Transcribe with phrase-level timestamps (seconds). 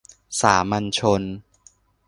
[0.41, 1.21] สามัญชน